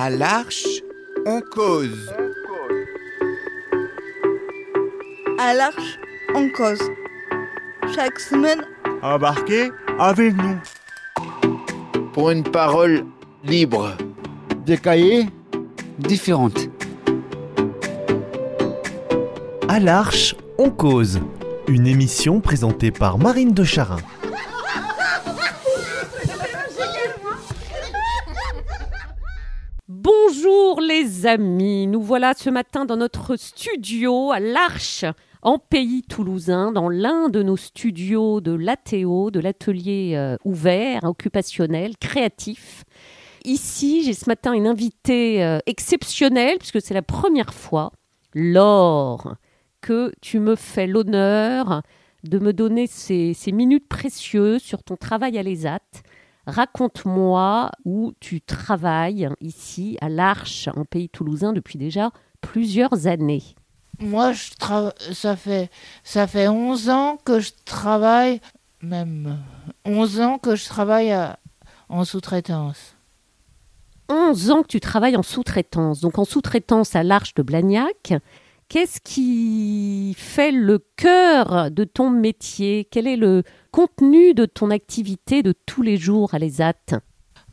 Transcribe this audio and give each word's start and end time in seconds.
À 0.00 0.10
l'Arche, 0.10 0.64
on 1.26 1.40
cause. 1.40 2.14
À 5.40 5.52
l'Arche, 5.54 5.98
on 6.36 6.48
cause. 6.50 6.78
Chaque 7.96 8.20
semaine, 8.20 8.60
Embarquez 9.02 9.72
avec 9.98 10.36
nous. 10.36 10.56
pour 12.12 12.30
une 12.30 12.44
parole 12.44 13.06
libre. 13.42 13.96
Des 14.64 14.78
cahiers 14.78 15.26
différentes. 15.98 16.68
À 19.68 19.80
l'Arche, 19.80 20.36
on 20.58 20.70
cause. 20.70 21.18
Une 21.66 21.88
émission 21.88 22.40
présentée 22.40 22.92
par 22.92 23.18
Marine 23.18 23.52
de 23.52 23.64
Charin. 23.64 23.96
Bonjour 30.68 30.82
les 30.82 31.24
amis, 31.24 31.86
nous 31.86 32.02
voilà 32.02 32.34
ce 32.36 32.50
matin 32.50 32.84
dans 32.84 32.98
notre 32.98 33.36
studio 33.36 34.32
à 34.32 34.38
l'Arche, 34.38 35.06
en 35.40 35.58
pays 35.58 36.02
toulousain, 36.02 36.72
dans 36.72 36.90
l'un 36.90 37.30
de 37.30 37.42
nos 37.42 37.56
studios 37.56 38.42
de 38.42 38.52
l'ATO, 38.52 39.30
de 39.30 39.40
l'atelier 39.40 40.12
euh, 40.14 40.36
ouvert, 40.44 41.04
occupationnel, 41.04 41.96
créatif. 41.96 42.84
Ici, 43.46 44.02
j'ai 44.04 44.12
ce 44.12 44.28
matin 44.28 44.52
une 44.52 44.66
invitée 44.66 45.42
euh, 45.42 45.58
exceptionnelle, 45.64 46.58
puisque 46.58 46.82
c'est 46.82 46.92
la 46.92 47.00
première 47.00 47.54
fois, 47.54 47.92
Laure, 48.34 49.36
que 49.80 50.12
tu 50.20 50.38
me 50.38 50.54
fais 50.54 50.86
l'honneur 50.86 51.80
de 52.24 52.38
me 52.38 52.52
donner 52.52 52.86
ces, 52.86 53.32
ces 53.32 53.52
minutes 53.52 53.88
précieuses 53.88 54.62
sur 54.62 54.82
ton 54.82 54.96
travail 54.96 55.38
à 55.38 55.42
l'ESAT. 55.42 55.80
Raconte-moi 56.48 57.70
où 57.84 58.12
tu 58.20 58.40
travailles 58.40 59.28
ici 59.40 59.98
à 60.00 60.08
l'Arche, 60.08 60.68
en 60.74 60.84
pays 60.84 61.08
toulousain, 61.10 61.52
depuis 61.52 61.78
déjà 61.78 62.10
plusieurs 62.40 63.06
années. 63.06 63.42
Moi, 64.00 64.32
je 64.32 64.50
tra- 64.52 64.94
ça, 65.12 65.36
fait, 65.36 65.70
ça 66.04 66.26
fait 66.26 66.48
11 66.48 66.88
ans 66.88 67.18
que 67.24 67.38
je 67.38 67.50
travaille, 67.64 68.40
même 68.80 69.38
11 69.84 70.20
ans 70.20 70.38
que 70.38 70.56
je 70.56 70.64
travaille 70.66 71.10
à- 71.10 71.38
en 71.88 72.04
sous-traitance. 72.04 72.94
11 74.08 74.50
ans 74.50 74.62
que 74.62 74.68
tu 74.68 74.80
travailles 74.80 75.16
en 75.16 75.22
sous-traitance, 75.22 76.00
donc 76.00 76.18
en 76.18 76.24
sous-traitance 76.24 76.96
à 76.96 77.02
l'Arche 77.02 77.34
de 77.34 77.42
Blagnac. 77.42 78.14
Qu'est-ce 78.68 79.00
qui 79.00 80.14
fait 80.18 80.52
le 80.52 80.78
cœur 80.96 81.70
de 81.70 81.84
ton 81.84 82.10
métier? 82.10 82.86
Quel 82.90 83.06
est 83.06 83.16
le 83.16 83.42
contenu 83.72 84.34
de 84.34 84.44
ton 84.44 84.70
activité 84.70 85.42
de 85.42 85.54
tous 85.64 85.80
les 85.80 85.96
jours 85.96 86.34
à 86.34 86.38
l'ESAT? 86.38 87.00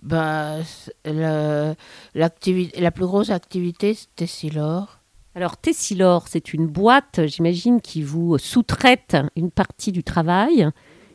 Bah, 0.01 0.57
c'est 0.63 0.93
le- 1.05 1.73
la 2.13 2.91
plus 2.91 3.05
grosse 3.05 3.29
activité, 3.29 3.93
c'était 3.93 4.27
Silor. 4.27 4.99
Alors, 5.35 5.57
Tessilor, 5.57 6.27
c'est 6.27 6.53
une 6.53 6.67
boîte, 6.67 7.21
j'imagine, 7.27 7.79
qui 7.81 8.01
vous 8.01 8.37
sous-traite 8.37 9.17
une 9.35 9.51
partie 9.51 9.91
du 9.91 10.03
travail. 10.03 10.67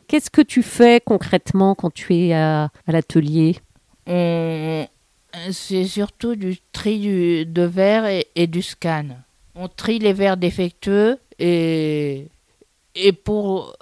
Qu'est-ce 0.07 0.29
que 0.31 0.41
tu 0.41 0.61
fais 0.63 0.99
concrètement 1.03 1.73
quand 1.75 1.93
tu 1.93 2.15
es 2.15 2.33
à, 2.33 2.65
à 2.85 2.91
l'atelier? 2.91 3.57
C'est 4.07 5.85
surtout 5.85 6.35
du 6.35 6.57
tri 6.73 6.99
du- 6.99 7.45
de 7.45 7.61
verre 7.61 8.05
et, 8.07 8.27
et 8.35 8.47
du 8.47 8.61
scan. 8.61 9.05
On 9.55 9.67
trie 9.67 9.99
les 9.99 10.13
verres 10.13 10.37
défectueux 10.37 11.19
et, 11.39 12.27
et 12.95 13.11
pour 13.11 13.75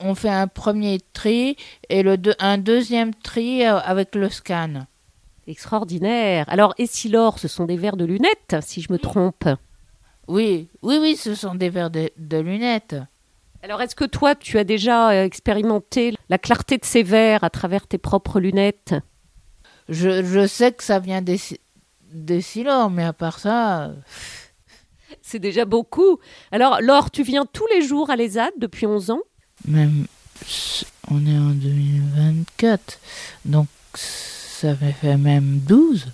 on 0.00 0.14
fait 0.14 0.30
un 0.30 0.48
premier 0.48 1.00
tri 1.12 1.56
et 1.88 2.02
le 2.02 2.16
deux- 2.16 2.34
un 2.38 2.58
deuxième 2.58 3.14
tri 3.14 3.64
euh, 3.64 3.78
avec 3.78 4.14
le 4.14 4.28
scan. 4.28 4.86
Extraordinaire. 5.46 6.44
Alors, 6.48 6.74
Essilor, 6.78 7.38
ce 7.38 7.48
sont 7.48 7.64
des 7.64 7.76
verres 7.76 7.96
de 7.96 8.04
lunettes, 8.04 8.56
si 8.60 8.80
je 8.80 8.92
me 8.92 8.98
trompe? 8.98 9.44
Oui, 10.28 10.68
oui, 10.82 10.98
oui, 11.00 11.16
ce 11.16 11.34
sont 11.34 11.54
des 11.54 11.68
verres 11.68 11.90
de, 11.90 12.10
de 12.16 12.38
lunettes. 12.38 12.96
Alors, 13.62 13.80
est-ce 13.82 13.94
que 13.94 14.04
toi, 14.04 14.34
tu 14.34 14.58
as 14.58 14.64
déjà 14.64 15.10
euh, 15.10 15.24
expérimenté 15.24 16.14
la 16.28 16.38
clarté 16.38 16.78
de 16.78 16.84
ces 16.84 17.02
verres 17.02 17.44
à 17.44 17.50
travers 17.50 17.86
tes 17.86 17.98
propres 17.98 18.40
lunettes? 18.40 18.94
Je, 19.88 20.24
je 20.24 20.46
sais 20.46 20.72
que 20.72 20.82
ça 20.82 20.98
vient 21.00 21.22
des, 21.22 21.38
si- 21.38 21.60
des 22.12 22.40
mais 22.90 23.04
à 23.04 23.12
part 23.12 23.38
ça, 23.38 23.92
C'est 25.22 25.38
déjà 25.38 25.64
beaucoup. 25.64 26.18
Alors, 26.50 26.80
Laure, 26.80 27.10
tu 27.10 27.22
viens 27.22 27.46
tous 27.46 27.66
les 27.74 27.82
jours 27.82 28.10
à 28.10 28.16
l'ESAT 28.16 28.50
depuis 28.58 28.86
11 28.86 29.10
ans? 29.10 29.20
Même 29.66 30.06
on 31.10 31.26
est 31.26 31.38
en 31.38 31.50
2024, 31.50 32.98
donc 33.44 33.68
ça 33.94 34.74
fait 34.74 35.16
même 35.16 35.60
12. 35.66 36.06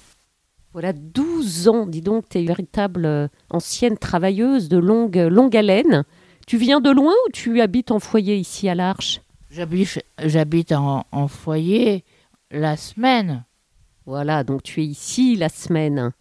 Voilà, 0.73 0.93
12 0.93 1.69
ans. 1.69 1.87
Dis 1.87 2.03
donc, 2.03 2.29
tu 2.29 2.39
es 2.39 2.41
une 2.43 2.47
véritable 2.49 3.07
euh, 3.07 3.29
ancienne 3.51 3.97
travailleuse 3.97 4.69
de 4.69 4.79
longue, 4.79 5.17
longue 5.17 5.57
haleine. 5.57 6.05
Tu 6.47 6.57
viens 6.57 6.81
de 6.81 6.91
loin 6.91 7.13
ou 7.27 7.31
tu 7.33 7.61
habites 7.61 7.91
en 7.91 7.99
foyer 8.01 8.37
ici 8.37 8.69
à 8.69 8.75
l'Arche? 8.75 9.21
J'habite, 9.51 10.05
j'habite 10.23 10.73
en, 10.73 11.07
en 11.11 11.29
foyer 11.29 12.05
la 12.51 12.77
semaine. 12.77 13.45
Voilà, 14.07 14.45
donc 14.45 14.63
tu 14.63 14.83
es 14.83 14.87
ici 14.87 15.37
la 15.37 15.49
semaine 15.49 16.13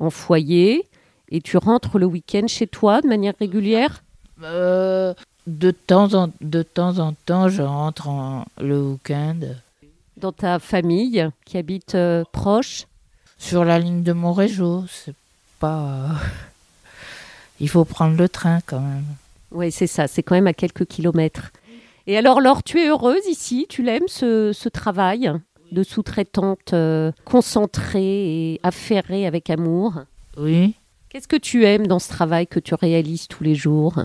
en 0.00 0.10
foyer 0.10 0.88
et 1.30 1.40
tu 1.40 1.56
rentres 1.56 1.98
le 1.98 2.06
week-end 2.06 2.46
chez 2.46 2.66
toi 2.66 3.00
de 3.00 3.08
manière 3.08 3.34
régulière 3.38 4.02
Euh, 4.42 5.14
de, 5.46 5.70
temps 5.70 6.14
en, 6.14 6.30
de 6.40 6.62
temps 6.62 6.98
en 6.98 7.12
temps, 7.14 7.48
je 7.48 7.62
rentre 7.62 8.08
en, 8.08 8.44
le 8.60 8.80
week-end 8.80 9.40
dans 10.16 10.32
ta 10.32 10.58
famille 10.58 11.28
qui 11.44 11.58
habite 11.58 11.94
euh, 11.94 12.24
proche 12.32 12.86
sur 13.38 13.64
la 13.64 13.78
ligne 13.78 14.02
de 14.02 14.12
Montrégeau. 14.12 14.84
C'est 14.88 15.14
pas. 15.58 16.08
Il 17.60 17.68
faut 17.68 17.84
prendre 17.84 18.16
le 18.16 18.28
train 18.28 18.60
quand 18.66 18.80
même. 18.80 19.04
Oui, 19.50 19.70
c'est 19.72 19.86
ça, 19.86 20.06
c'est 20.06 20.22
quand 20.22 20.34
même 20.34 20.46
à 20.46 20.52
quelques 20.52 20.86
kilomètres. 20.86 21.50
Et 22.06 22.16
alors, 22.16 22.40
Laure, 22.40 22.62
tu 22.62 22.80
es 22.80 22.88
heureuse 22.88 23.26
ici 23.28 23.66
Tu 23.68 23.82
l'aimes 23.82 24.08
ce, 24.08 24.52
ce 24.52 24.68
travail 24.68 25.32
de 25.72 25.82
sous-traitante 25.82 26.72
euh, 26.72 27.10
concentrée 27.24 28.52
et 28.52 28.60
affairée 28.62 29.26
avec 29.26 29.50
amour? 29.50 29.94
Oui. 30.36 30.74
Qu'est-ce 31.08 31.28
que 31.28 31.36
tu 31.36 31.64
aimes 31.64 31.86
dans 31.86 31.98
ce 31.98 32.08
travail 32.08 32.46
que 32.46 32.60
tu 32.60 32.74
réalises 32.74 33.28
tous 33.28 33.44
les 33.44 33.54
jours? 33.54 34.04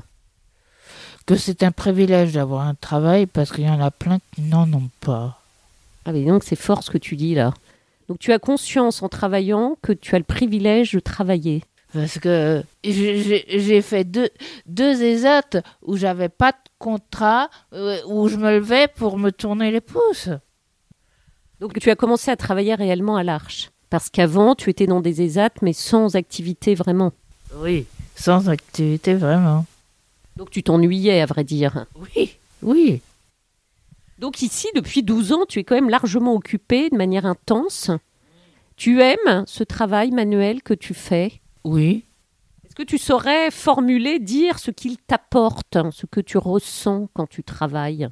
Que 1.25 1.35
c'est 1.35 1.63
un 1.63 1.71
privilège 1.71 2.33
d'avoir 2.33 2.67
un 2.67 2.75
travail 2.75 3.25
parce 3.25 3.51
qu'il 3.51 3.65
y 3.65 3.69
en 3.69 3.81
a 3.81 3.91
plein 3.91 4.19
qui 4.33 4.41
n'en 4.41 4.71
ont 4.73 4.89
pas. 5.01 5.39
Ah 6.05 6.11
mais 6.11 6.25
donc 6.25 6.43
c'est 6.43 6.55
fort 6.55 6.83
ce 6.83 6.91
que 6.91 6.97
tu 6.97 7.15
dis 7.15 7.35
là. 7.35 7.53
Donc 8.07 8.19
tu 8.19 8.33
as 8.33 8.39
conscience 8.39 9.03
en 9.03 9.09
travaillant 9.09 9.77
que 9.81 9.93
tu 9.93 10.15
as 10.15 10.19
le 10.19 10.23
privilège 10.23 10.93
de 10.93 10.99
travailler. 10.99 11.63
Parce 11.93 12.19
que 12.19 12.63
j'ai 12.83 13.81
fait 13.81 14.03
deux, 14.03 14.29
deux 14.65 15.01
ESAT 15.03 15.61
où 15.81 15.97
j'avais 15.97 16.29
pas 16.29 16.51
de 16.51 16.57
contrat, 16.79 17.49
euh, 17.73 17.99
où 18.07 18.29
je 18.29 18.37
me 18.37 18.51
levais 18.51 18.87
pour 18.87 19.17
me 19.17 19.31
tourner 19.31 19.71
les 19.71 19.81
pouces. 19.81 20.29
Donc 21.59 21.77
tu 21.79 21.89
as 21.89 21.95
commencé 21.95 22.31
à 22.31 22.35
travailler 22.35 22.75
réellement 22.75 23.17
à 23.17 23.23
l'Arche. 23.23 23.71
Parce 23.91 24.09
qu'avant, 24.09 24.55
tu 24.55 24.69
étais 24.69 24.87
dans 24.87 25.01
des 25.01 25.21
ESAT, 25.21 25.49
mais 25.61 25.73
sans 25.73 26.15
activité 26.15 26.75
vraiment. 26.75 27.11
Oui. 27.57 27.85
Sans 28.15 28.47
activité, 28.47 29.13
vraiment. 29.13 29.65
Donc 30.37 30.49
tu 30.49 30.63
t'ennuyais, 30.63 31.19
à 31.19 31.25
vrai 31.25 31.43
dire. 31.43 31.85
Oui. 31.97 32.37
Oui. 32.61 33.01
Donc 34.17 34.41
ici, 34.41 34.69
depuis 34.75 35.03
12 35.03 35.33
ans, 35.33 35.45
tu 35.45 35.59
es 35.59 35.65
quand 35.65 35.75
même 35.75 35.89
largement 35.89 36.33
occupé 36.33 36.89
de 36.89 36.95
manière 36.95 37.25
intense. 37.25 37.91
Tu 38.77 39.01
aimes 39.01 39.43
ce 39.45 39.65
travail 39.65 40.11
manuel 40.11 40.63
que 40.63 40.73
tu 40.73 40.93
fais? 40.93 41.41
Oui. 41.65 42.05
Est-ce 42.65 42.75
que 42.75 42.83
tu 42.83 42.97
saurais 42.97 43.51
formuler, 43.51 44.19
dire 44.19 44.57
ce 44.57 44.71
qu'il 44.71 44.97
t'apporte, 44.99 45.77
ce 45.91 46.05
que 46.05 46.21
tu 46.21 46.37
ressens 46.37 47.09
quand 47.13 47.27
tu 47.27 47.43
travailles? 47.43 48.07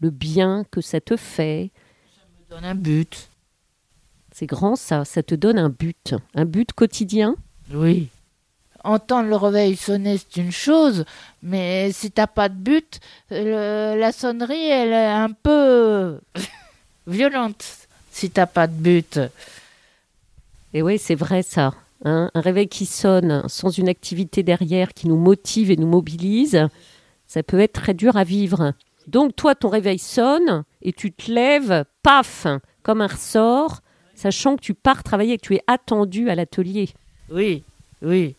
Le 0.00 0.10
bien 0.10 0.64
que 0.72 0.80
ça 0.80 1.00
te 1.00 1.16
fait? 1.16 1.70
Ça 2.16 2.26
me 2.26 2.56
donne 2.56 2.64
un 2.68 2.74
but. 2.74 3.29
C'est 4.32 4.46
grand 4.46 4.76
ça, 4.76 5.04
ça 5.04 5.22
te 5.22 5.34
donne 5.34 5.58
un 5.58 5.68
but, 5.68 6.14
un 6.34 6.44
but 6.44 6.72
quotidien? 6.72 7.34
Oui. 7.72 8.08
Entendre 8.82 9.28
le 9.28 9.36
réveil 9.36 9.76
sonner, 9.76 10.16
c'est 10.18 10.40
une 10.40 10.52
chose, 10.52 11.04
mais 11.42 11.90
si 11.92 12.10
t'as 12.10 12.26
pas 12.26 12.48
de 12.48 12.54
but, 12.54 13.00
le- 13.30 13.98
la 13.98 14.12
sonnerie, 14.12 14.68
elle 14.68 14.92
est 14.92 15.06
un 15.06 15.30
peu 15.32 16.18
violente 17.06 17.64
si 18.10 18.30
t'as 18.30 18.46
pas 18.46 18.66
de 18.66 18.72
but. 18.72 19.20
Et 20.72 20.82
oui, 20.82 20.98
c'est 20.98 21.14
vrai 21.14 21.42
ça. 21.42 21.72
hein. 22.04 22.30
un 22.34 22.40
réveil 22.40 22.68
qui 22.68 22.86
sonne 22.86 23.42
sans 23.48 23.70
une 23.70 23.88
activité 23.88 24.42
derrière 24.42 24.94
qui 24.94 25.08
nous 25.08 25.16
motive 25.18 25.70
et 25.70 25.76
nous 25.76 25.86
mobilise, 25.88 26.66
ça 27.26 27.42
peut 27.42 27.60
être 27.60 27.80
très 27.82 27.94
dur 27.94 28.16
à 28.16 28.24
vivre. 28.24 28.72
Donc 29.08 29.34
toi, 29.36 29.54
ton 29.54 29.68
réveil 29.68 29.98
sonne 29.98 30.64
et 30.82 30.92
tu 30.92 31.12
te 31.12 31.30
lèves, 31.30 31.84
paf, 32.02 32.46
comme 32.82 33.00
un 33.00 33.06
ressort, 33.08 33.80
sachant 34.20 34.56
que 34.56 34.62
tu 34.62 34.74
pars 34.74 35.02
travailler 35.02 35.34
et 35.34 35.38
que 35.38 35.46
tu 35.46 35.54
es 35.56 35.62
attendu 35.66 36.30
à 36.30 36.34
l'atelier. 36.34 36.90
Oui, 37.30 37.64
oui. 38.02 38.34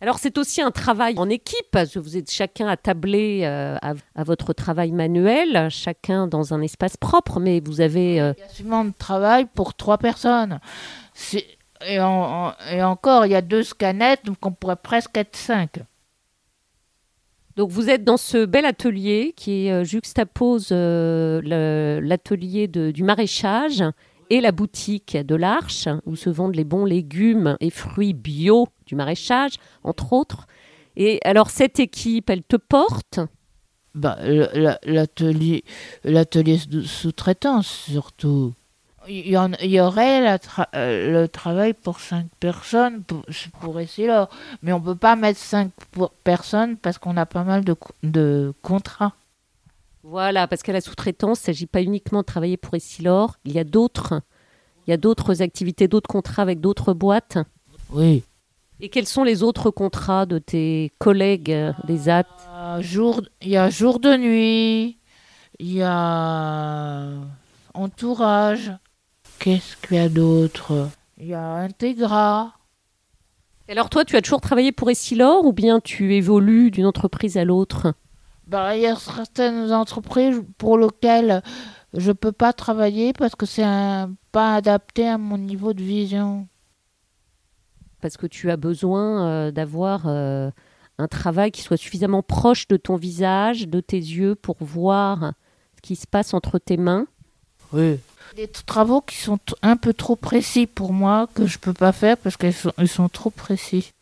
Alors 0.00 0.18
c'est 0.18 0.36
aussi 0.36 0.60
un 0.60 0.72
travail 0.72 1.14
en 1.16 1.28
équipe, 1.28 1.66
parce 1.70 1.92
que 1.92 2.00
vous 2.00 2.16
êtes 2.16 2.28
chacun 2.30 2.66
attablé 2.66 3.42
euh, 3.44 3.76
à, 3.82 3.92
à 4.16 4.24
votre 4.24 4.52
travail 4.52 4.90
manuel, 4.90 5.68
chacun 5.70 6.26
dans 6.26 6.52
un 6.54 6.60
espace 6.60 6.96
propre, 6.96 7.38
mais 7.38 7.60
vous 7.60 7.80
avez... 7.80 8.20
euh, 8.20 8.32
Il 8.36 8.40
y 8.40 8.44
a 8.44 8.48
suffisamment 8.48 8.84
de 8.86 8.92
travail 8.98 9.46
pour 9.54 9.74
trois 9.74 9.98
personnes. 9.98 10.58
Et, 11.86 12.00
en- 12.00 12.48
en- 12.48 12.52
et 12.72 12.82
encore, 12.82 13.26
il 13.26 13.32
y 13.32 13.36
a 13.36 13.42
deux 13.42 13.62
scanettes, 13.62 14.24
donc 14.24 14.38
on 14.44 14.50
pourrait 14.50 14.74
presque 14.74 15.16
être 15.16 15.36
cinq. 15.36 15.78
Donc 17.54 17.70
vous 17.70 17.90
êtes 17.90 18.02
dans 18.02 18.16
ce 18.16 18.44
bel 18.46 18.64
atelier 18.64 19.34
qui 19.36 19.70
euh, 19.70 19.84
juxtapose 19.84 20.70
euh, 20.72 22.00
l'atelier 22.02 22.66
du 22.66 23.02
maraîchage 23.04 23.84
et 24.32 24.40
la 24.40 24.50
boutique 24.50 25.14
de 25.14 25.34
l'Arche, 25.34 25.88
où 26.06 26.16
se 26.16 26.30
vendent 26.30 26.56
les 26.56 26.64
bons 26.64 26.86
légumes 26.86 27.58
et 27.60 27.68
fruits 27.68 28.14
bio 28.14 28.66
du 28.86 28.94
maraîchage, 28.94 29.56
entre 29.84 30.14
autres. 30.14 30.46
Et 30.96 31.20
alors 31.22 31.50
cette 31.50 31.78
équipe, 31.78 32.30
elle 32.30 32.42
te 32.42 32.56
porte? 32.56 33.20
Bah, 33.94 34.16
l'atelier, 34.84 35.64
sous-traitance 36.84 37.66
surtout. 37.90 38.54
Il 39.06 39.26
y, 39.26 39.66
y 39.66 39.80
aurait 39.80 40.38
euh, 40.74 41.20
le 41.20 41.28
travail 41.28 41.74
pour 41.74 42.00
cinq 42.00 42.26
personnes 42.40 43.02
pour, 43.02 43.24
pour 43.60 43.80
Essilor, 43.80 44.30
mais 44.62 44.72
on 44.72 44.80
peut 44.80 44.94
pas 44.94 45.14
mettre 45.14 45.40
cinq 45.40 45.72
pour- 45.90 46.12
personnes 46.24 46.78
parce 46.78 46.96
qu'on 46.96 47.18
a 47.18 47.26
pas 47.26 47.44
mal 47.44 47.64
de 48.02 48.54
contrats. 48.62 49.12
Voilà, 50.04 50.48
parce 50.48 50.62
qu'à 50.62 50.72
la 50.72 50.80
sous-traitance, 50.80 51.38
il 51.40 51.42
ne 51.42 51.54
s'agit 51.54 51.66
pas 51.66 51.82
uniquement 51.82 52.20
de 52.20 52.26
travailler 52.26 52.56
pour 52.56 52.74
Essilor, 52.74 53.36
il 53.44 53.52
y 53.52 53.58
a 53.58 53.64
d'autres. 53.64 54.22
Il 54.86 54.90
y 54.90 54.92
a 54.92 54.96
d'autres 54.96 55.42
activités, 55.42 55.86
d'autres 55.86 56.08
contrats 56.08 56.42
avec 56.42 56.60
d'autres 56.60 56.92
boîtes. 56.92 57.38
Oui. 57.90 58.24
Et 58.80 58.88
quels 58.88 59.06
sont 59.06 59.22
les 59.22 59.44
autres 59.44 59.70
contrats 59.70 60.26
de 60.26 60.38
tes 60.38 60.90
collègues 60.98 61.52
euh, 61.52 61.72
des 61.86 62.08
AT 62.08 62.26
Euh, 62.50 62.82
jour, 62.82 63.22
il 63.40 63.50
y 63.50 63.56
a 63.56 63.70
jour 63.70 64.00
de 64.00 64.16
nuit, 64.16 64.98
il 65.60 65.72
y 65.72 65.82
a 65.82 67.10
entourage. 67.74 68.72
Qu'est-ce 69.38 69.76
qu'il 69.76 69.98
y 69.98 70.00
a 70.00 70.08
d'autre? 70.08 70.88
Il 71.18 71.28
y 71.28 71.34
a 71.34 71.54
Integra. 71.54 72.54
Alors 73.68 73.88
toi, 73.88 74.04
tu 74.04 74.16
as 74.16 74.22
toujours 74.22 74.40
travaillé 74.40 74.72
pour 74.72 74.90
Essilor 74.90 75.44
ou 75.44 75.52
bien 75.52 75.78
tu 75.78 76.14
évolues 76.16 76.72
d'une 76.72 76.86
entreprise 76.86 77.36
à 77.36 77.44
l'autre? 77.44 77.94
Bah, 78.46 78.76
il 78.76 78.82
y 78.82 78.86
a 78.86 78.96
certaines 78.96 79.72
entreprises 79.72 80.42
pour 80.58 80.76
lesquelles 80.78 81.42
je 81.94 82.12
peux 82.12 82.32
pas 82.32 82.52
travailler 82.52 83.12
parce 83.12 83.34
que 83.34 83.46
c'est 83.46 83.62
un- 83.62 84.12
pas 84.32 84.54
adapté 84.56 85.08
à 85.08 85.18
mon 85.18 85.38
niveau 85.38 85.72
de 85.72 85.82
vision. 85.82 86.48
Parce 88.00 88.16
que 88.16 88.26
tu 88.26 88.50
as 88.50 88.56
besoin 88.56 89.26
euh, 89.26 89.50
d'avoir 89.52 90.02
euh, 90.06 90.50
un 90.98 91.08
travail 91.08 91.52
qui 91.52 91.62
soit 91.62 91.76
suffisamment 91.76 92.22
proche 92.22 92.66
de 92.68 92.76
ton 92.76 92.96
visage, 92.96 93.68
de 93.68 93.80
tes 93.80 93.96
yeux, 93.98 94.34
pour 94.34 94.56
voir 94.60 95.32
ce 95.76 95.80
qui 95.82 95.94
se 95.96 96.06
passe 96.06 96.34
entre 96.34 96.58
tes 96.58 96.76
mains. 96.76 97.06
Oui. 97.72 97.98
Des 98.36 98.48
travaux 98.48 99.00
qui 99.02 99.16
sont 99.16 99.38
un 99.62 99.76
peu 99.76 99.92
trop 99.92 100.16
précis 100.16 100.66
pour 100.66 100.92
moi, 100.92 101.28
que 101.34 101.46
je 101.46 101.58
peux 101.58 101.72
pas 101.74 101.92
faire 101.92 102.16
parce 102.16 102.36
qu'ils 102.36 102.52
sont, 102.52 102.72
ils 102.78 102.88
sont 102.88 103.08
trop 103.08 103.30
précis. 103.30 103.92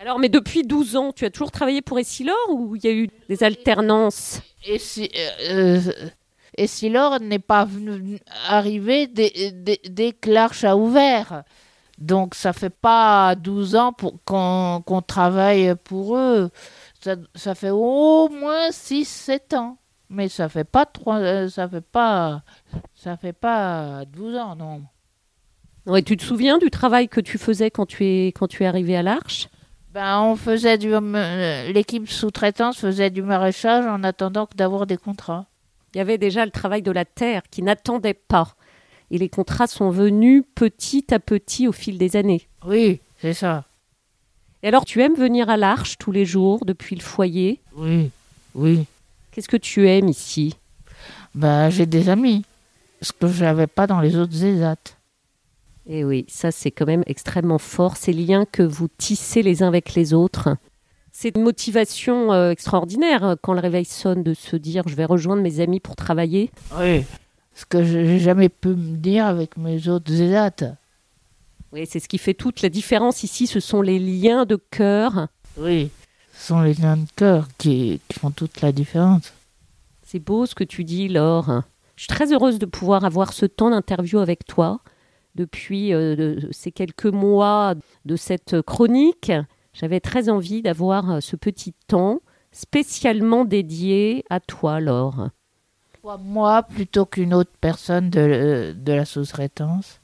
Alors, 0.00 0.18
mais 0.18 0.30
depuis 0.30 0.62
12 0.62 0.96
ans, 0.96 1.12
tu 1.12 1.26
as 1.26 1.30
toujours 1.30 1.50
travaillé 1.50 1.82
pour 1.82 1.98
Essilor 1.98 2.34
ou 2.48 2.74
il 2.74 2.82
y 2.84 2.88
a 2.88 2.92
eu 2.92 3.08
des 3.28 3.42
alternances? 3.44 4.40
Et 4.66 4.78
euh, 4.98 5.30
euh, 5.50 5.80
et 6.56 6.66
si 6.66 6.88
l'or 6.88 7.20
n'est 7.20 7.38
pas 7.38 7.66
venu 7.66 8.18
arriver 8.48 9.06
dès, 9.06 9.52
dès- 9.52 9.80
dès 9.90 10.12
que 10.12 10.30
l'Arche 10.30 10.64
a 10.64 10.74
ouvert. 10.74 11.44
Donc 11.98 12.34
ça 12.34 12.54
fait 12.54 12.70
pas 12.70 13.34
12 13.34 13.76
ans 13.76 13.92
pour 13.92 14.14
qu'on 14.24 14.82
qu'on 14.86 15.02
travaille 15.02 15.74
pour 15.84 16.16
eux. 16.16 16.48
Ça, 17.02 17.16
ça 17.34 17.54
fait 17.54 17.68
au 17.70 18.30
moins 18.30 18.70
6-7 18.70 19.52
ans. 19.52 19.76
Mais 20.08 20.30
ça 20.30 20.48
fait 20.48 20.64
pas 20.64 20.86
trois, 20.86 21.18
euh, 21.18 21.48
ça 21.50 21.68
fait 21.68 21.82
pas 21.82 22.42
ça 22.94 23.18
fait 23.18 23.34
pas 23.34 24.06
12 24.06 24.34
ans 24.36 24.56
non. 24.56 24.80
Ouais, 25.84 26.02
Tu 26.02 26.16
te 26.16 26.24
souviens 26.24 26.56
du 26.56 26.70
travail 26.70 27.06
que 27.06 27.20
tu 27.20 27.36
faisais 27.36 27.70
quand 27.70 27.84
tu 27.84 28.06
es, 28.06 28.26
quand 28.28 28.48
tu 28.48 28.62
es 28.62 28.66
arrivé 28.66 28.96
à 28.96 29.02
l'Arche? 29.02 29.49
Ben 29.92 30.20
on 30.20 30.36
faisait 30.36 30.78
du 30.78 30.94
euh, 30.94 31.72
l'équipe 31.72 32.08
sous-traitance 32.08 32.78
faisait 32.78 33.10
du 33.10 33.22
maraîchage 33.22 33.86
en 33.86 34.04
attendant 34.04 34.46
que 34.46 34.54
d'avoir 34.54 34.86
des 34.86 34.96
contrats. 34.96 35.46
Il 35.94 35.98
y 35.98 36.00
avait 36.00 36.18
déjà 36.18 36.44
le 36.44 36.52
travail 36.52 36.82
de 36.82 36.92
la 36.92 37.04
terre 37.04 37.42
qui 37.50 37.62
n'attendait 37.62 38.14
pas. 38.14 38.54
Et 39.10 39.18
les 39.18 39.28
contrats 39.28 39.66
sont 39.66 39.90
venus 39.90 40.44
petit 40.54 41.12
à 41.12 41.18
petit 41.18 41.66
au 41.66 41.72
fil 41.72 41.98
des 41.98 42.14
années. 42.14 42.46
Oui, 42.64 43.00
c'est 43.20 43.34
ça. 43.34 43.64
Et 44.62 44.68
alors, 44.68 44.84
tu 44.84 45.02
aimes 45.02 45.16
venir 45.16 45.50
à 45.50 45.56
l'Arche 45.56 45.96
tous 45.98 46.12
les 46.12 46.24
jours 46.24 46.64
depuis 46.64 46.94
le 46.94 47.00
foyer? 47.00 47.60
Oui. 47.74 48.10
Oui. 48.54 48.84
Qu'est-ce 49.32 49.48
que 49.48 49.56
tu 49.56 49.88
aimes 49.88 50.08
ici? 50.08 50.54
Bah, 51.34 51.70
j'ai 51.70 51.86
des 51.86 52.08
amis. 52.08 52.44
Ce 53.02 53.12
que 53.12 53.26
je 53.26 53.42
n'avais 53.42 53.66
pas 53.66 53.86
dans 53.86 54.00
les 54.00 54.16
autres 54.16 54.44
ESAT. 54.44 54.76
Eh 55.92 56.04
oui, 56.04 56.24
ça 56.28 56.52
c'est 56.52 56.70
quand 56.70 56.86
même 56.86 57.02
extrêmement 57.06 57.58
fort, 57.58 57.96
ces 57.96 58.12
liens 58.12 58.44
que 58.44 58.62
vous 58.62 58.86
tissez 58.96 59.42
les 59.42 59.64
uns 59.64 59.66
avec 59.66 59.94
les 59.94 60.14
autres. 60.14 60.56
C'est 61.10 61.36
une 61.36 61.42
motivation 61.42 62.32
euh, 62.32 62.52
extraordinaire 62.52 63.34
quand 63.42 63.54
le 63.54 63.60
réveil 63.60 63.84
sonne 63.84 64.22
de 64.22 64.32
se 64.32 64.54
dire 64.54 64.84
je 64.86 64.94
vais 64.94 65.04
rejoindre 65.04 65.42
mes 65.42 65.58
amis 65.58 65.80
pour 65.80 65.96
travailler. 65.96 66.52
Oui. 66.78 67.02
Ce 67.56 67.66
que 67.66 67.82
je 67.82 67.98
n'ai 67.98 68.20
jamais 68.20 68.48
pu 68.48 68.68
me 68.68 68.96
dire 68.98 69.26
avec 69.26 69.56
mes 69.56 69.88
autres 69.88 70.12
ESAT. 70.12 70.76
Oui, 71.72 71.88
c'est 71.90 71.98
ce 71.98 72.08
qui 72.08 72.18
fait 72.18 72.34
toute 72.34 72.62
la 72.62 72.68
différence 72.68 73.24
ici, 73.24 73.48
ce 73.48 73.58
sont 73.58 73.82
les 73.82 73.98
liens 73.98 74.44
de 74.44 74.60
cœur. 74.70 75.26
Oui. 75.56 75.90
Ce 76.34 76.46
sont 76.46 76.60
les 76.60 76.74
liens 76.74 76.98
de 76.98 77.06
cœur 77.16 77.48
qui, 77.58 78.00
qui 78.08 78.18
font 78.20 78.30
toute 78.30 78.60
la 78.60 78.70
différence. 78.70 79.32
C'est 80.04 80.20
beau 80.20 80.46
ce 80.46 80.54
que 80.54 80.64
tu 80.64 80.84
dis, 80.84 81.08
Laure. 81.08 81.62
Je 81.96 82.02
suis 82.02 82.08
très 82.08 82.32
heureuse 82.32 82.60
de 82.60 82.66
pouvoir 82.66 83.04
avoir 83.04 83.32
ce 83.32 83.44
temps 83.44 83.70
d'interview 83.70 84.20
avec 84.20 84.44
toi 84.44 84.80
depuis 85.34 85.92
euh, 85.94 86.16
de- 86.16 86.48
ces 86.50 86.72
quelques 86.72 87.06
mois 87.06 87.74
de 88.04 88.16
cette 88.16 88.60
chronique. 88.62 89.32
J'avais 89.72 90.00
très 90.00 90.28
envie 90.28 90.62
d'avoir 90.62 91.10
euh, 91.10 91.20
ce 91.20 91.36
petit 91.36 91.74
temps 91.86 92.20
spécialement 92.52 93.44
dédié 93.44 94.24
à 94.30 94.40
toi, 94.40 94.80
Laure. 94.80 95.28
Moi, 96.20 96.62
plutôt 96.62 97.04
qu'une 97.06 97.34
autre 97.34 97.52
personne 97.60 98.08
de, 98.10 98.74
de 98.76 98.92
la 98.92 99.04
sous-traitance. 99.04 100.00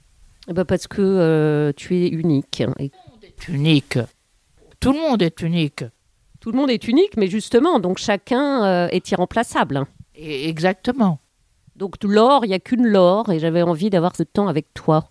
Eh 0.48 0.52
ben, 0.52 0.64
parce 0.64 0.86
que 0.86 1.00
euh, 1.02 1.72
tu 1.74 1.96
es 1.96 2.08
unique. 2.08 2.62
Et 2.78 2.90
C'est 3.38 3.48
unique. 3.52 3.98
Tout 4.78 4.92
le 4.92 4.98
monde 5.00 5.22
est 5.22 5.40
unique. 5.42 5.84
tout 6.40 6.52
le 6.52 6.58
monde 6.58 6.70
est 6.70 6.86
unique, 6.86 7.16
mais 7.16 7.26
justement, 7.26 7.80
donc 7.80 7.98
chacun 7.98 8.64
euh, 8.64 8.88
est 8.92 9.10
irremplaçable. 9.10 9.86
Et 10.14 10.48
exactement. 10.48 11.18
Donc 11.74 11.96
Laure, 12.04 12.44
il 12.44 12.48
n'y 12.48 12.54
a 12.54 12.58
qu'une 12.60 12.86
Laure, 12.86 13.30
et 13.32 13.38
j'avais 13.38 13.62
envie 13.62 13.90
d'avoir 13.90 14.14
ce 14.14 14.22
temps 14.22 14.46
avec 14.48 14.72
toi. 14.74 15.10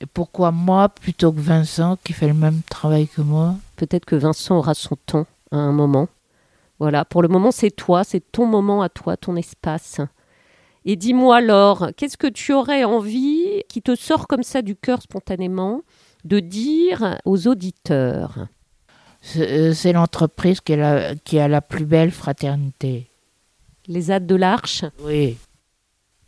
Et 0.00 0.06
pourquoi 0.06 0.50
moi 0.52 0.88
plutôt 0.88 1.32
que 1.32 1.40
Vincent 1.40 1.96
qui 2.04 2.12
fait 2.12 2.28
le 2.28 2.34
même 2.34 2.60
travail 2.68 3.08
que 3.08 3.20
moi 3.20 3.56
Peut-être 3.76 4.04
que 4.04 4.16
Vincent 4.16 4.56
aura 4.58 4.74
son 4.74 4.96
temps 4.96 5.26
à 5.50 5.56
un 5.56 5.72
moment. 5.72 6.08
Voilà, 6.78 7.04
pour 7.04 7.22
le 7.22 7.28
moment, 7.28 7.50
c'est 7.50 7.72
toi, 7.72 8.04
c'est 8.04 8.20
ton 8.30 8.46
moment 8.46 8.82
à 8.82 8.88
toi, 8.88 9.16
ton 9.16 9.34
espace. 9.34 10.00
Et 10.84 10.94
dis-moi, 10.94 11.40
Laure, 11.40 11.88
qu'est-ce 11.96 12.16
que 12.16 12.28
tu 12.28 12.52
aurais 12.52 12.84
envie, 12.84 13.64
qui 13.68 13.82
te 13.82 13.96
sort 13.96 14.28
comme 14.28 14.44
ça 14.44 14.62
du 14.62 14.76
cœur 14.76 15.02
spontanément, 15.02 15.82
de 16.24 16.38
dire 16.38 17.18
aux 17.24 17.48
auditeurs? 17.48 18.46
C'est 19.20 19.50
euh, 19.50 19.74
c'est 19.74 19.92
l'entreprise 19.92 20.60
qui, 20.60 20.74
a 20.74 20.76
la- 20.76 21.14
qui 21.16 21.40
a 21.40 21.48
la 21.48 21.60
plus 21.60 21.84
belle 21.84 22.12
fraternité. 22.12 23.08
Les 23.88 24.12
hâtes 24.12 24.26
de 24.26 24.36
l'Arche, 24.36 24.84
Oui. 25.00 25.36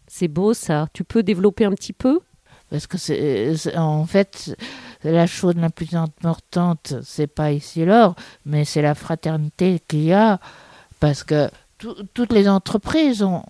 c'est 0.08 0.26
beau 0.28 0.52
ça. 0.54 0.88
Tu 0.92 1.04
peux 1.04 1.22
développer 1.22 1.64
un 1.64 1.72
petit 1.72 1.92
peu? 1.92 2.18
Parce 2.70 2.86
que 2.86 2.98
c'est 2.98 3.52
en 3.76 4.06
fait 4.06 4.56
la 5.02 5.26
chose 5.26 5.54
la 5.56 5.70
plus 5.70 5.94
importante, 5.94 6.94
c'est 7.02 7.26
pas 7.26 7.50
ici 7.52 7.84
l'or, 7.84 8.14
mais 8.44 8.64
c'est 8.64 8.82
la 8.82 8.94
fraternité 8.94 9.80
qu'il 9.88 10.04
y 10.04 10.12
a. 10.12 10.38
Parce 11.00 11.24
que 11.24 11.50
tout- 11.78 11.96
toutes 12.14 12.32
les 12.32 12.48
entreprises 12.48 13.22
ont, 13.22 13.42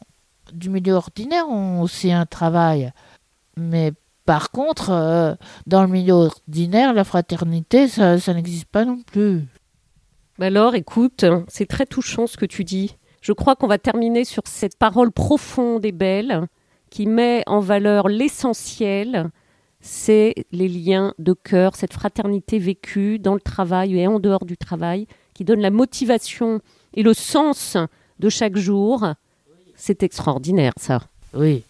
du 0.53 0.71
milieu 0.71 0.95
ordinaire 0.95 1.49
ont 1.49 1.83
aussi 1.83 2.13
un 2.13 2.25
travail. 2.27 2.93
Mais 3.57 3.93
par 4.25 4.51
contre, 4.53 4.91
euh, 4.91 5.35
dans 5.67 5.83
le 5.83 5.89
milieu 5.89 6.15
ordinaire, 6.15 6.95
la 6.95 7.05
fraternité, 7.05 7.89
ça, 7.89 8.19
ça 8.19 8.33
n'existe 8.33 8.67
pas 8.69 8.85
non 8.85 9.03
plus. 9.05 9.45
Bah 10.39 10.47
Alors, 10.47 10.75
écoute, 10.75 11.25
c'est 11.49 11.67
très 11.67 11.85
touchant 11.85 12.27
ce 12.27 12.37
que 12.39 12.47
tu 12.47 12.65
dis. 12.65 12.97
Je 13.21 13.33
crois 13.33 13.55
qu'on 13.57 13.67
va 13.67 13.77
terminer 13.77 14.25
sur 14.25 14.45
cette 14.47 14.79
parole 14.79 15.13
profonde 15.13 15.85
et 15.85 15.93
belle 15.93 16.47
qui 16.91 17.07
met 17.07 17.43
en 17.47 17.61
valeur 17.61 18.09
l'essentiel, 18.09 19.31
c'est 19.81 20.35
les 20.53 20.69
liens 20.69 21.15
de 21.19 21.33
cœur, 21.33 21.75
cette 21.77 21.93
fraternité 21.95 22.59
vécue 22.59 23.19
dans 23.19 23.35
le 23.35 23.41
travail 23.41 23.99
et 23.99 24.07
en 24.07 24.19
dehors 24.21 24.45
du 24.45 24.57
travail, 24.57 25.07
qui 25.35 25.45
donne 25.45 25.61
la 25.61 25.71
motivation 25.71 26.61
et 26.95 27.03
le 27.03 27.15
sens 27.15 27.77
de 28.19 28.29
chaque 28.29 28.57
jour. 28.57 29.07
C'est 29.77 30.03
extraordinaire, 30.03 30.73
ça. 30.77 31.01
Oui, 31.33 31.63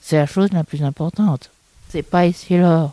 c'est 0.00 0.16
la 0.16 0.26
chose 0.26 0.50
la 0.52 0.64
plus 0.64 0.82
importante. 0.82 1.50
C'est 1.90 2.02
pas 2.02 2.26
ici 2.26 2.56
l'or. 2.56 2.92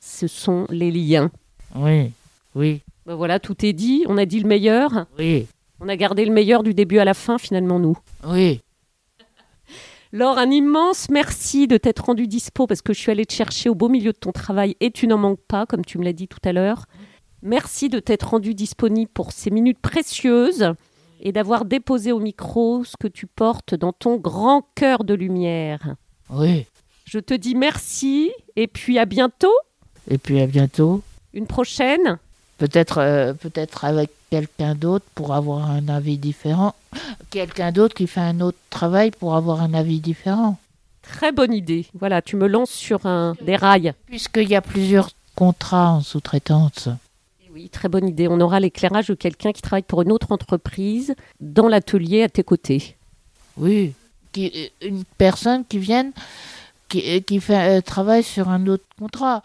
Ce 0.00 0.26
sont 0.28 0.66
les 0.70 0.90
liens. 0.90 1.30
Oui, 1.74 2.12
oui, 2.54 2.80
Ben 3.04 3.14
voilà, 3.16 3.38
tout 3.38 3.66
est 3.66 3.72
dit. 3.74 4.04
On 4.08 4.16
a 4.16 4.24
dit 4.24 4.40
le 4.40 4.48
meilleur. 4.48 5.06
oui, 5.18 5.46
On 5.80 5.88
a 5.88 5.96
gardé 5.96 6.24
le 6.24 6.32
meilleur 6.32 6.62
du 6.62 6.72
début 6.72 6.98
à 6.98 7.04
la 7.04 7.14
fin, 7.14 7.36
finalement, 7.38 7.78
nous. 7.78 7.98
oui. 8.26 8.60
Laure, 10.12 10.38
un 10.38 10.50
immense 10.50 11.08
merci 11.08 11.68
de 11.68 11.76
t'être 11.76 12.06
rendu 12.06 12.26
dispo 12.26 12.66
parce 12.66 12.82
que 12.82 12.92
je 12.92 12.98
suis 12.98 13.12
allée 13.12 13.26
te 13.26 13.32
chercher 13.32 13.68
au 13.68 13.76
beau 13.76 13.88
milieu 13.88 14.10
de 14.12 14.18
ton 14.18 14.32
travail 14.32 14.76
et 14.80 14.90
tu 14.90 15.06
n'en 15.06 15.18
manques 15.18 15.40
pas, 15.46 15.66
comme 15.66 15.84
tu 15.84 15.98
me 15.98 16.04
l'as 16.04 16.12
dit 16.12 16.26
tout 16.26 16.40
à 16.44 16.52
l'heure. 16.52 16.86
Merci 17.42 17.88
de 17.88 18.00
t'être 18.00 18.30
rendu 18.30 18.52
disponible 18.52 19.10
pour 19.14 19.30
ces 19.30 19.50
minutes 19.50 19.78
précieuses 19.78 20.72
et 21.20 21.30
d'avoir 21.30 21.64
déposé 21.64 22.10
au 22.10 22.18
micro 22.18 22.82
ce 22.82 22.96
que 22.96 23.06
tu 23.06 23.28
portes 23.28 23.76
dans 23.76 23.92
ton 23.92 24.16
grand 24.16 24.66
cœur 24.74 25.04
de 25.04 25.14
lumière. 25.14 25.94
Oui. 26.28 26.66
Je 27.04 27.20
te 27.20 27.32
dis 27.32 27.54
merci 27.54 28.32
et 28.56 28.66
puis 28.66 28.98
à 28.98 29.04
bientôt. 29.04 29.54
Et 30.10 30.18
puis 30.18 30.40
à 30.40 30.48
bientôt. 30.48 31.02
Une 31.34 31.46
prochaine. 31.46 32.18
Peut-être 32.60 32.98
euh, 32.98 33.32
peut-être 33.32 33.86
avec 33.86 34.10
quelqu'un 34.30 34.74
d'autre 34.74 35.06
pour 35.14 35.32
avoir 35.32 35.70
un 35.70 35.88
avis 35.88 36.18
différent. 36.18 36.74
Quelqu'un 37.30 37.72
d'autre 37.72 37.94
qui 37.94 38.06
fait 38.06 38.20
un 38.20 38.40
autre 38.42 38.58
travail 38.68 39.12
pour 39.12 39.34
avoir 39.34 39.62
un 39.62 39.72
avis 39.72 39.98
différent. 39.98 40.58
Très 41.00 41.32
bonne 41.32 41.54
idée. 41.54 41.86
Voilà, 41.98 42.20
tu 42.20 42.36
me 42.36 42.46
lances 42.46 42.70
sur 42.70 43.06
un 43.06 43.34
des 43.40 43.56
rails. 43.56 43.94
Puisqu'il 44.04 44.50
y 44.50 44.54
a 44.56 44.60
plusieurs 44.60 45.08
contrats 45.34 45.92
en 45.92 46.00
sous-traitance. 46.02 46.90
Oui, 47.50 47.70
très 47.70 47.88
bonne 47.88 48.06
idée. 48.06 48.28
On 48.28 48.38
aura 48.42 48.60
l'éclairage 48.60 49.06
de 49.06 49.14
quelqu'un 49.14 49.52
qui 49.52 49.62
travaille 49.62 49.82
pour 49.82 50.02
une 50.02 50.12
autre 50.12 50.30
entreprise 50.30 51.14
dans 51.40 51.66
l'atelier 51.66 52.24
à 52.24 52.28
tes 52.28 52.42
côtés. 52.44 52.94
Oui. 53.56 53.94
Qui, 54.32 54.70
une 54.82 55.04
personne 55.16 55.64
qui 55.64 55.78
vienne, 55.78 56.12
qui, 56.90 57.22
qui 57.22 57.40
fait 57.40 57.78
euh, 57.78 57.80
travaille 57.80 58.22
sur 58.22 58.50
un 58.50 58.66
autre 58.66 58.84
contrat. 58.98 59.42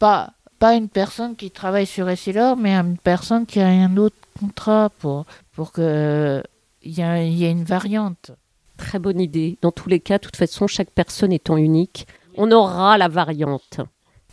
Pas, 0.00 0.32
pas 0.58 0.74
une 0.74 0.88
personne 0.88 1.36
qui 1.36 1.50
travaille 1.50 1.86
sur 1.86 2.08
Essilor, 2.08 2.56
mais 2.56 2.74
une 2.74 2.98
personne 2.98 3.46
qui 3.46 3.60
a 3.60 3.68
un 3.68 3.96
autre 3.96 4.16
contrat 4.38 4.90
pour, 4.98 5.24
pour 5.52 5.72
que 5.72 6.42
il 6.82 6.96
y, 6.98 7.02
a- 7.02 7.22
il 7.22 7.34
y 7.34 7.44
ait 7.44 7.50
une 7.50 7.64
variante. 7.64 8.30
Très 8.76 8.98
bonne 8.98 9.20
idée. 9.20 9.58
Dans 9.62 9.72
tous 9.72 9.88
les 9.88 10.00
cas, 10.00 10.18
de 10.18 10.22
toute 10.24 10.36
façon, 10.36 10.66
chaque 10.66 10.90
personne 10.90 11.32
étant 11.32 11.56
unique, 11.56 12.06
on 12.36 12.50
aura 12.52 12.96
la 12.98 13.08
variante. 13.08 13.80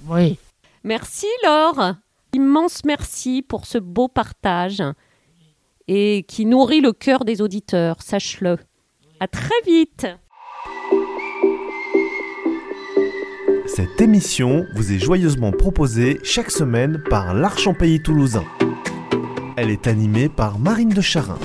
Oui. 0.08 0.38
Merci 0.84 1.26
Laure. 1.44 1.96
Immense 2.34 2.84
merci 2.86 3.42
pour 3.42 3.66
ce 3.66 3.78
beau 3.80 4.08
partage 4.08 4.84
et 5.88 6.24
qui 6.28 6.46
nourrit 6.46 6.82
le 6.82 6.92
cœur 6.94 7.26
des 7.26 7.42
auditeurs, 7.42 8.02
sache-le. 8.02 8.58
À 9.20 9.28
très 9.28 9.62
vite. 9.66 10.06
Cette 13.76 14.00
émission 14.00 14.68
vous 14.74 14.94
est 14.94 15.00
joyeusement 15.00 15.52
proposée 15.52 16.22
chaque 16.24 16.50
semaine 16.50 16.98
par 16.98 17.34
l'Arche 17.34 17.68
en 17.68 17.74
Pays 17.74 18.00
Toulousain. 18.00 18.46
Elle 19.58 19.70
est 19.70 19.88
animée 19.88 20.30
par 20.30 20.60
Marine 20.60 20.94
de 20.94 21.02
Charin. 21.02 21.38